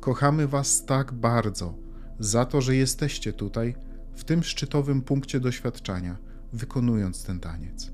Kochamy 0.00 0.48
Was 0.48 0.84
tak 0.84 1.12
bardzo 1.12 1.78
za 2.18 2.44
to, 2.44 2.60
że 2.60 2.76
jesteście 2.76 3.32
tutaj 3.32 3.74
w 4.14 4.24
tym 4.24 4.42
szczytowym 4.42 5.02
punkcie 5.02 5.40
doświadczenia, 5.40 6.16
wykonując 6.52 7.24
ten 7.24 7.40
taniec. 7.40 7.92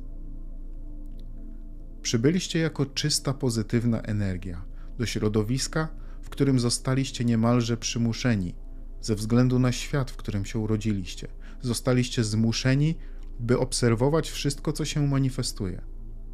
Przybyliście 2.03 2.59
jako 2.59 2.87
czysta, 2.87 3.35
pozytywna 3.35 4.01
energia 4.03 4.65
do 4.99 5.07
środowiska, 5.07 5.89
w 6.23 6.29
którym 6.29 6.61
zostaliście 6.61 7.25
niemalże 7.25 7.77
przymuszeni 7.77 8.55
ze 9.01 9.15
względu 9.15 9.59
na 9.59 9.73
świat, 9.73 10.11
w 10.11 10.17
którym 10.17 10.45
się 10.45 10.59
urodziliście. 10.59 11.29
Zostaliście 11.61 12.25
zmuszeni, 12.25 12.99
by 13.41 13.59
obserwować 13.59 14.31
wszystko, 14.31 14.73
co 14.73 14.85
się 14.85 15.07
manifestuje. 15.07 15.83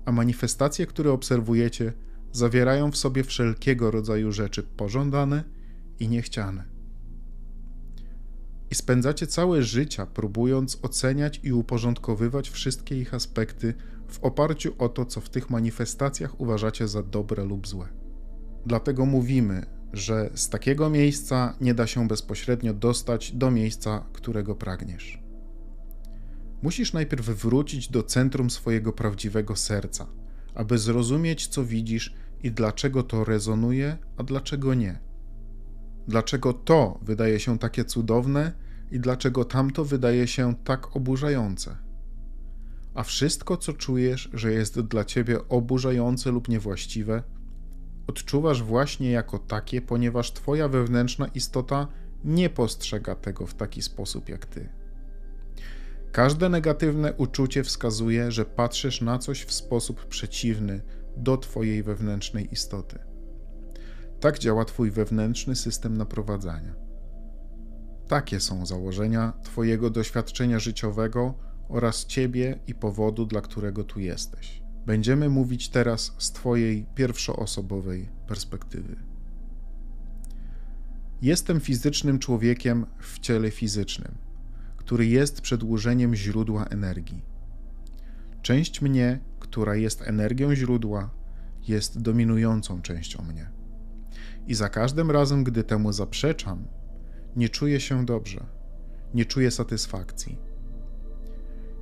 A 0.05 0.13
manifestacje, 0.13 0.87
które 0.87 1.13
obserwujecie, 1.13 1.93
zawierają 2.33 2.91
w 2.91 2.97
sobie 2.97 3.25
wszelkiego 3.25 3.91
rodzaju 3.91 4.33
rzeczy 4.33 4.63
pożądane 4.63 5.45
i 6.01 6.09
niechciane 6.09 6.79
i 8.71 8.75
spędzacie 8.75 9.27
całe 9.27 9.63
życia 9.63 10.07
próbując 10.07 10.79
oceniać 10.83 11.41
i 11.43 11.53
uporządkowywać 11.53 12.51
wszystkie 12.51 13.01
ich 13.01 13.15
aspekty 13.15 13.75
w 14.09 14.19
oparciu 14.25 14.75
o 14.79 14.89
to, 14.89 15.05
co 15.05 15.21
w 15.21 15.29
tych 15.29 15.51
manifestacjach 15.51 16.41
uważacie 16.41 16.89
za 16.89 17.03
dobre 17.03 17.45
lub 17.45 17.69
złe. 17.69 17.89
Dlatego 18.67 19.07
mówimy, 19.07 19.67
że 19.93 20.31
z 20.35 20.49
takiego 20.49 20.91
miejsca 20.91 21.57
nie 21.61 21.75
da 21.75 21.87
się 21.87 22.09
bezpośrednio 22.09 22.75
dostać 22.75 23.33
do 23.33 23.51
miejsca, 23.51 24.05
którego 24.13 24.55
pragniesz. 24.55 25.23
Musisz 26.63 26.93
najpierw 26.93 27.27
wrócić 27.27 27.89
do 27.89 28.03
centrum 28.03 28.51
swojego 28.51 28.93
prawdziwego 28.93 29.57
serca, 29.57 30.07
aby 30.59 30.79
zrozumieć, 30.79 31.47
co 31.47 31.65
widzisz 31.65 32.15
i 32.43 32.51
dlaczego 32.51 33.03
to 33.03 33.25
rezonuje, 33.25 33.97
a 34.17 34.23
dlaczego 34.23 34.75
nie 34.75 35.09
Dlaczego 36.09 36.53
to 36.53 36.99
wydaje 37.03 37.41
się 37.41 37.59
takie 37.59 37.85
cudowne 37.85 38.53
i 38.91 39.01
dlaczego 39.01 39.45
tamto 39.45 39.85
wydaje 39.85 40.27
się 40.27 40.55
tak 40.65 40.97
oburzające? 40.97 41.77
A 42.95 43.03
wszystko, 43.03 43.57
co 43.57 43.73
czujesz, 43.73 44.31
że 44.33 44.53
jest 44.53 44.81
dla 44.81 45.05
ciebie 45.05 45.49
oburzające 45.49 46.31
lub 46.31 46.49
niewłaściwe, 46.49 47.23
odczuwasz 48.07 48.63
właśnie 48.63 49.11
jako 49.11 49.39
takie, 49.39 49.81
ponieważ 49.83 50.33
twoja 50.33 50.69
wewnętrzna 50.69 51.27
istota 51.27 51.89
nie 52.25 52.51
postrzega 52.51 53.15
tego 53.15 53.47
w 53.47 53.55
taki 53.55 53.83
sposób 53.83 54.29
jak 54.29 54.47
ty. 54.47 54.69
Każde 56.19 56.49
negatywne 56.49 57.15
uczucie 57.15 57.65
wskazuje, 57.65 58.33
że 58.33 58.45
patrzysz 58.45 59.01
na 59.01 59.19
coś 59.19 59.45
w 59.45 59.53
sposób 59.53 60.07
przeciwny 60.07 60.81
do 61.17 61.37
twojej 61.37 61.83
wewnętrznej 61.83 62.53
istoty. 62.53 62.99
Tak 64.21 64.39
działa 64.39 64.65
Twój 64.65 64.91
wewnętrzny 64.91 65.57
system 65.57 65.97
naprowadzania. 65.97 66.75
Takie 68.09 68.41
są 68.41 68.67
założenia 68.67 69.33
Twojego 69.43 69.91
doświadczenia 69.91 70.59
życiowego 70.59 71.35
oraz 71.69 72.07
Ciebie 72.07 72.59
i 72.67 72.75
powodu, 72.75 73.27
dla 73.27 73.41
którego 73.41 73.85
tu 73.85 74.01
jesteś. 74.01 74.63
Będziemy 74.87 75.29
mówić 75.29 75.69
teraz 75.69 76.15
z 76.19 76.33
Twojej 76.33 76.87
pierwszoosobowej 76.95 78.09
perspektywy. 78.27 78.97
Jestem 81.23 81.61
fizycznym 81.61 82.19
człowiekiem 82.19 82.87
w 82.99 83.19
ciele 83.19 83.51
fizycznym, 83.51 84.28
który 84.89 85.07
jest 85.07 85.41
przedłużeniem 85.41 86.15
źródła 86.15 86.65
energii. 86.65 87.25
Część 88.43 88.83
mnie, 88.83 89.21
która 89.39 89.77
jest 89.77 90.03
energią 90.03 90.55
źródła, 90.55 91.11
jest 91.69 92.03
dominującą 92.03 92.83
częścią 92.83 93.25
mnie. 93.25 93.51
I 94.47 94.55
za 94.55 94.69
każdym 94.69 95.11
razem, 95.11 95.45
gdy 95.45 95.65
temu 95.65 95.93
zaprzeczam, 95.93 96.65
nie 97.37 97.49
czuję 97.49 97.81
się 97.81 98.05
dobrze, 98.05 98.47
nie 99.15 99.25
czuję 99.25 99.51
satysfakcji. 99.51 100.39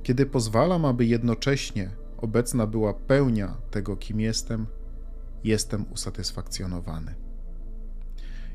Kiedy 0.03 0.25
pozwalam, 0.25 0.85
aby 0.85 1.05
jednocześnie 1.05 1.89
obecna 2.17 2.67
była 2.67 2.93
pełnia 2.93 3.57
tego, 3.71 3.97
kim 3.97 4.19
jestem, 4.19 4.67
jestem 5.43 5.85
usatysfakcjonowany. 5.91 7.26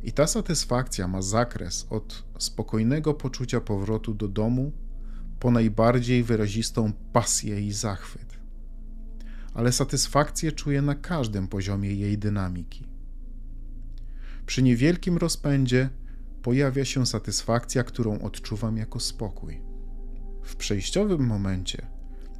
I 0.02 0.12
ta 0.12 0.26
satysfakcja 0.26 1.09
ma 1.09 1.23
zakres 1.23 1.87
od 1.90 2.25
spokojnego 2.38 3.14
poczucia 3.14 3.61
powrotu 3.61 4.14
do 4.14 4.28
domu 4.28 4.73
po 5.40 5.50
najbardziej 5.50 6.23
wyrazistą 6.23 6.92
pasję 7.12 7.61
i 7.61 7.73
zachwyt. 7.73 8.38
Ale 9.54 9.73
satysfakcję 9.73 10.52
czuję 10.52 10.82
na 10.82 10.94
każdym 10.94 11.49
poziomie 11.49 11.94
jej 11.94 12.18
dynamiki. 12.18 12.88
Przy 14.47 14.62
niewielkim 14.62 15.16
rozpędzie 15.16 15.90
pojawia 16.42 16.85
się 16.85 17.06
satysfakcja, 17.06 17.85
którą 17.85 18.21
odczuwam 18.21 18.76
jako 18.76 19.00
spokój. 19.00 19.62
W 20.42 20.56
przejściowym 20.56 21.26
momencie 21.26 21.87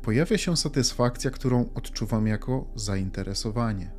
pojawia 0.03 0.39
się 0.39 0.57
satysfakcja, 0.57 1.31
którą 1.31 1.69
odczuwam 1.75 2.27
jako 2.27 2.71
zainteresowanie. 2.75 3.91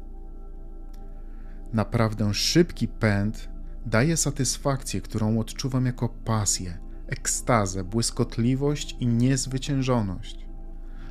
Naprawdę 1.74 2.34
szybki 2.34 2.88
pęd 2.88 3.52
daje 3.86 4.18
satysfakcję, 4.18 5.02
którą 5.02 5.40
odczuwam 5.40 5.86
jako 5.86 6.10
pasję, 6.10 6.78
ekstazę, 7.08 7.84
błyskotliwość 7.84 8.96
i 9.00 9.08
niezwyciężoność. 9.08 10.46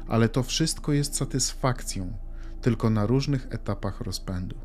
Ale 0.06 0.28
to 0.28 0.42
wszystko 0.42 0.92
jest 0.92 1.16
satysfakcją, 1.16 2.12
tylko 2.60 2.90
na 2.90 3.06
różnych 3.06 3.46
etapach 3.50 4.00
rozpędu. 4.00 4.56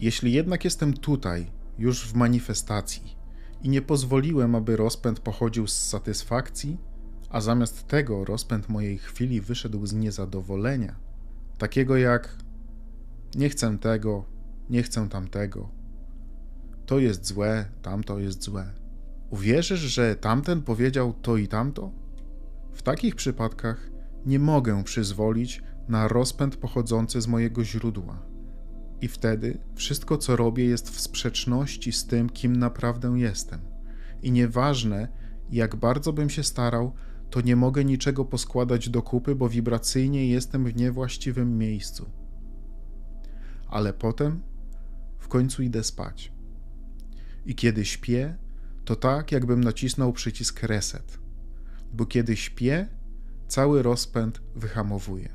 Jeśli 0.00 0.32
jednak 0.32 0.64
jestem 0.64 0.94
tutaj, 0.94 1.50
już 1.78 2.08
w 2.08 2.14
manifestacji, 2.14 3.16
i 3.62 3.68
nie 3.68 3.82
pozwoliłem, 3.82 4.54
aby 4.54 4.76
rozpęd 4.76 5.20
pochodził 5.20 5.66
z 5.66 5.78
satysfakcji, 5.78 6.78
a 7.30 7.40
zamiast 7.40 7.86
tego 7.86 8.24
rozpęd 8.24 8.68
mojej 8.68 8.98
chwili 8.98 9.40
wyszedł 9.40 9.86
z 9.86 9.92
niezadowolenia, 9.92 10.96
takiego 11.58 11.96
jak 11.96 12.36
nie 13.34 13.48
chcę 13.48 13.78
tego, 13.78 14.24
nie 14.70 14.82
chcę 14.82 15.08
tamtego, 15.08 15.68
to 16.86 16.98
jest 16.98 17.26
złe, 17.26 17.64
tamto 17.82 18.18
jest 18.18 18.42
złe. 18.42 18.72
Uwierzysz, 19.30 19.80
że 19.80 20.16
tamten 20.16 20.62
powiedział 20.62 21.12
to 21.12 21.36
i 21.36 21.48
tamto? 21.48 21.90
W 22.72 22.82
takich 22.82 23.14
przypadkach 23.14 23.90
nie 24.26 24.38
mogę 24.38 24.84
przyzwolić 24.84 25.62
na 25.88 26.08
rozpęd 26.08 26.56
pochodzący 26.56 27.20
z 27.20 27.26
mojego 27.26 27.64
źródła. 27.64 28.22
I 29.00 29.08
wtedy 29.08 29.58
wszystko, 29.74 30.18
co 30.18 30.36
robię, 30.36 30.64
jest 30.64 30.90
w 30.90 31.00
sprzeczności 31.00 31.92
z 31.92 32.06
tym, 32.06 32.30
kim 32.30 32.56
naprawdę 32.56 33.18
jestem. 33.18 33.60
I 34.22 34.32
nieważne, 34.32 35.08
jak 35.50 35.76
bardzo 35.76 36.12
bym 36.12 36.30
się 36.30 36.42
starał, 36.42 36.92
to 37.30 37.40
nie 37.40 37.56
mogę 37.56 37.84
niczego 37.84 38.24
poskładać 38.24 38.88
do 38.88 39.02
kupy, 39.02 39.34
bo 39.34 39.48
wibracyjnie 39.48 40.28
jestem 40.28 40.64
w 40.64 40.76
niewłaściwym 40.76 41.58
miejscu. 41.58 42.10
Ale 43.68 43.92
potem 43.92 44.42
w 45.18 45.28
końcu 45.28 45.62
idę 45.62 45.84
spać. 45.84 46.33
I 47.46 47.54
kiedy 47.54 47.84
śpię, 47.84 48.36
to 48.84 48.96
tak, 48.96 49.32
jakbym 49.32 49.64
nacisnął 49.64 50.12
przycisk 50.12 50.62
reset, 50.62 51.18
bo 51.92 52.06
kiedy 52.06 52.36
śpię, 52.36 52.88
cały 53.48 53.82
rozpęd 53.82 54.40
wyhamowuje. 54.56 55.28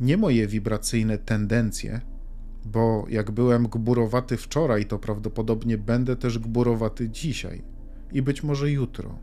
Nie 0.00 0.16
moje 0.16 0.46
wibracyjne 0.46 1.18
tendencje, 1.18 2.00
bo 2.64 3.06
jak 3.08 3.30
byłem 3.30 3.68
gburowaty 3.68 4.36
wczoraj, 4.36 4.86
to 4.86 4.98
prawdopodobnie 4.98 5.78
będę 5.78 6.16
też 6.16 6.38
gburowaty 6.38 7.08
dzisiaj 7.08 7.62
i 8.12 8.22
być 8.22 8.42
może 8.42 8.70
jutro. 8.70 9.18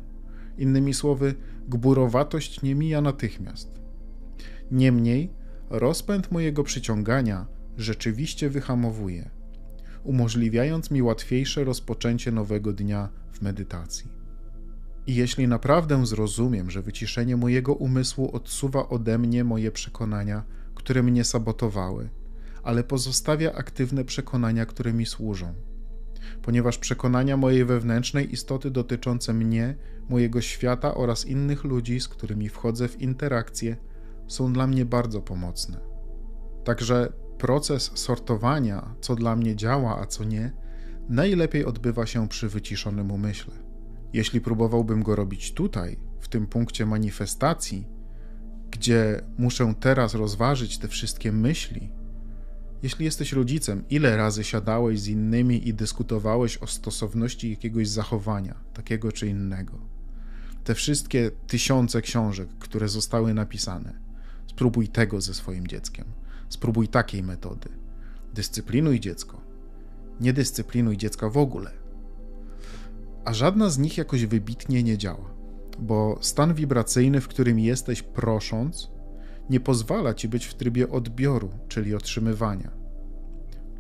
Innymi 0.58 0.94
słowy, 0.94 1.36
gburowatość 1.68 2.62
nie 2.62 2.76
mija 2.76 3.02
natychmiast. 3.02 3.82
Niemniej, 4.72 5.32
rozpęd 5.70 6.32
mojego 6.32 6.64
przyciągania 6.64 7.48
rzeczywiście 7.78 8.50
wyhamowuje 8.50 9.37
umożliwiając 10.08 10.92
mi 10.92 11.02
łatwiejsze 11.02 11.64
rozpoczęcie 11.64 12.32
nowego 12.32 12.74
dnia 12.74 13.10
w 13.32 13.42
medytacji. 13.42 14.12
I 15.08 15.16
jeśli 15.16 15.48
naprawdę 15.48 16.06
zrozumiem, 16.06 16.72
że 16.72 16.82
wyciszenie 16.82 17.38
mojego 17.38 17.74
umysłu 17.74 18.36
odsuwa 18.36 18.90
ode 18.90 19.18
mnie 19.18 19.44
moje 19.44 19.72
przekonania, 19.72 20.44
które 20.76 21.04
mnie 21.04 21.24
sabotowały, 21.24 22.10
ale 22.64 22.84
pozostawia 22.84 23.54
aktywne 23.54 24.06
przekonania, 24.06 24.66
które 24.66 24.94
mi 24.94 25.06
służą, 25.06 25.54
ponieważ 26.42 26.78
przekonania 26.78 27.38
mojej 27.38 27.66
wewnętrznej 27.66 28.34
istoty 28.34 28.72
dotyczące 28.72 29.34
mnie, 29.34 29.76
mojego 30.10 30.42
świata 30.42 30.96
oraz 30.96 31.26
innych 31.26 31.64
ludzi, 31.64 32.00
z 32.00 32.08
którymi 32.08 32.50
wchodzę 32.50 32.88
w 32.88 33.02
interakcje, 33.02 33.78
są 34.28 34.54
dla 34.54 34.68
mnie 34.68 34.86
bardzo 34.86 35.22
pomocne. 35.22 35.80
Także 36.64 37.14
proces 37.38 37.92
sortowania, 37.96 38.96
co 39.02 39.16
dla 39.16 39.36
mnie 39.36 39.56
działa, 39.56 40.00
a 40.00 40.06
co 40.06 40.24
nie, 40.24 40.52
najlepiej 41.10 41.66
odbywa 41.66 42.06
się 42.06 42.28
przy 42.28 42.50
wyciszonym 42.50 43.12
umyśle. 43.12 43.54
Jeśli 44.14 44.42
próbowałbym 44.42 45.04
go 45.04 45.16
robić 45.16 45.54
tutaj, 45.54 46.00
w 46.20 46.28
tym 46.28 46.48
punkcie 46.48 46.86
manifestacji, 46.86 47.88
gdzie 48.72 49.22
muszę 49.38 49.74
teraz 49.80 50.14
rozważyć 50.14 50.78
te 50.78 50.88
wszystkie 50.88 51.32
myśli, 51.32 51.92
jeśli 52.84 53.06
jesteś 53.06 53.34
rodzicem, 53.34 53.84
ile 53.90 54.18
razy 54.18 54.44
siadałeś 54.44 55.00
z 55.00 55.08
innymi 55.08 55.68
i 55.68 55.74
dyskutowałeś 55.74 56.58
o 56.58 56.68
stosowności 56.68 57.50
jakiegoś 57.50 57.88
zachowania, 57.88 58.56
takiego 58.74 59.12
czy 59.12 59.28
innego? 59.28 59.80
Te 60.64 60.76
wszystkie 60.76 61.32
tysiące 61.48 62.02
książek, 62.02 62.50
które 62.60 62.88
zostały 62.90 63.34
napisane. 63.34 64.00
Spróbuj 64.48 64.88
tego 64.88 65.22
ze 65.22 65.34
swoim 65.34 65.68
dzieckiem. 65.68 66.06
Spróbuj 66.50 66.88
takiej 66.88 67.24
metody. 67.24 67.70
Dyscyplinuj 68.34 69.00
dziecko. 69.00 69.42
Nie 70.20 70.34
dyscyplinuj 70.34 70.98
dziecka 70.98 71.30
w 71.30 71.38
ogóle. 71.38 71.72
A 73.26 73.34
żadna 73.34 73.70
z 73.70 73.78
nich 73.78 73.98
jakoś 73.98 74.26
wybitnie 74.26 74.84
nie 74.84 74.98
działa, 74.98 75.34
bo 75.80 76.18
stan 76.22 76.54
wibracyjny, 76.54 77.22
w 77.22 77.28
którym 77.28 77.60
jesteś 77.60 78.02
prosząc, 78.02 78.92
nie 79.50 79.60
pozwala 79.60 80.14
ci 80.14 80.28
być 80.28 80.46
w 80.46 80.54
trybie 80.54 80.90
odbioru, 80.90 81.50
czyli 81.68 81.96
otrzymywania. 81.96 82.72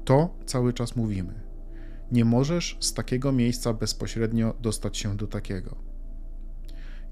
To 0.05 0.37
cały 0.45 0.73
czas 0.73 0.95
mówimy. 0.95 1.33
Nie 2.11 2.25
możesz 2.25 2.77
z 2.79 2.93
takiego 2.93 3.31
miejsca 3.31 3.73
bezpośrednio 3.73 4.53
dostać 4.61 4.97
się 4.97 5.17
do 5.17 5.27
takiego. 5.27 5.75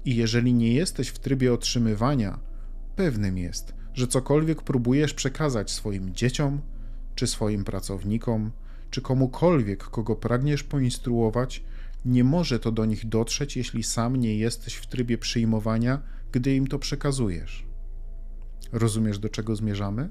I 0.04 0.16
jeżeli 0.16 0.54
nie 0.54 0.72
jesteś 0.74 1.08
w 1.08 1.18
trybie 1.18 1.52
otrzymywania, 1.52 2.38
pewnym 2.96 3.38
jest, 3.38 3.74
że 3.96 4.06
cokolwiek 4.06 4.62
próbujesz 4.62 5.14
przekazać 5.14 5.70
swoim 5.70 6.14
dzieciom, 6.14 6.60
czy 7.14 7.26
swoim 7.26 7.64
pracownikom, 7.64 8.50
czy 8.90 9.00
komukolwiek, 9.00 9.84
kogo 9.84 10.16
pragniesz 10.16 10.62
poinstruować, 10.62 11.64
nie 12.04 12.24
może 12.24 12.58
to 12.58 12.72
do 12.72 12.84
nich 12.84 13.08
dotrzeć, 13.08 13.56
jeśli 13.56 13.82
sam 13.82 14.16
nie 14.16 14.36
jesteś 14.36 14.74
w 14.74 14.86
trybie 14.86 15.18
przyjmowania, 15.18 16.02
gdy 16.32 16.54
im 16.54 16.66
to 16.66 16.78
przekazujesz. 16.78 17.66
Rozumiesz, 18.72 19.18
do 19.18 19.28
czego 19.28 19.56
zmierzamy? 19.56 20.10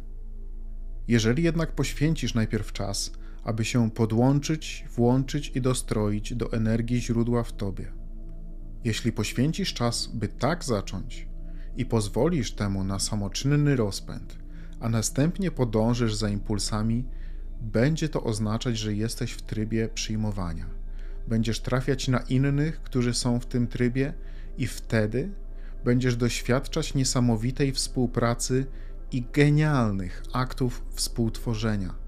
Jeżeli 1.08 1.43
jednak 1.43 1.71
poświęcisz 1.71 2.34
najpierw 2.34 2.74
czas, 2.74 3.12
aby 3.43 3.65
się 3.65 3.91
podłączyć, 3.91 4.86
włączyć 4.95 5.52
i 5.56 5.62
dostroić 5.62 6.34
do 6.34 6.54
energii 6.54 7.02
źródła 7.02 7.43
w 7.43 7.54
tobie, 7.54 7.93
jeśli 8.84 9.12
poświęcisz 9.12 9.74
czas, 9.74 10.08
by 10.13 10.28
tak 10.28 10.63
zacząć, 10.63 11.28
i 11.77 11.85
pozwolisz 11.85 12.51
temu 12.51 12.83
na 12.83 12.99
samoczynny 12.99 13.75
rozpęd, 13.75 14.38
a 14.79 14.89
następnie 14.89 15.51
podążysz 15.51 16.15
za 16.15 16.29
impulsami, 16.29 17.05
będzie 17.61 18.09
to 18.09 18.23
oznaczać, 18.23 18.77
że 18.77 18.93
jesteś 18.93 19.31
w 19.31 19.41
trybie 19.41 19.89
przyjmowania. 19.93 20.65
Będziesz 21.27 21.59
trafiać 21.59 22.07
na 22.07 22.19
innych, 22.19 22.81
którzy 22.81 23.13
są 23.13 23.39
w 23.39 23.45
tym 23.45 23.67
trybie, 23.67 24.13
i 24.57 24.67
wtedy 24.67 25.31
będziesz 25.83 26.15
doświadczać 26.15 26.93
niesamowitej 26.93 27.71
współpracy 27.71 28.65
i 29.11 29.23
genialnych 29.33 30.23
aktów 30.33 30.83
współtworzenia 30.93 32.04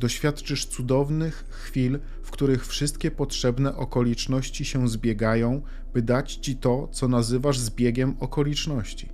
doświadczysz 0.00 0.66
cudownych 0.66 1.44
chwil, 1.48 1.98
w 2.22 2.30
których 2.30 2.66
wszystkie 2.66 3.10
potrzebne 3.10 3.76
okoliczności 3.76 4.64
się 4.64 4.88
zbiegają, 4.88 5.62
by 5.94 6.02
dać 6.02 6.34
ci 6.34 6.56
to, 6.56 6.88
co 6.92 7.08
nazywasz 7.08 7.58
zbiegiem 7.58 8.16
okoliczności. 8.20 9.08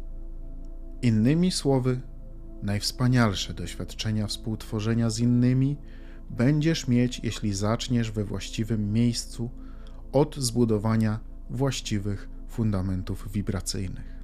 Innymi 1.02 1.50
słowy, 1.50 2.00
najwspanialsze 2.62 3.54
doświadczenia 3.54 4.26
współtworzenia 4.26 5.10
z 5.10 5.18
innymi 5.18 5.76
będziesz 6.30 6.88
mieć, 6.88 7.20
jeśli 7.22 7.54
zaczniesz 7.54 8.10
we 8.10 8.24
właściwym 8.24 8.92
miejscu 8.92 9.50
od 10.12 10.36
zbudowania 10.36 11.20
właściwych 11.50 12.28
fundamentów 12.48 13.32
wibracyjnych. 13.32 14.15